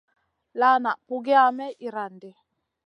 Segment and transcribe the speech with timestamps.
[0.59, 2.31] La na pugiya may irandi.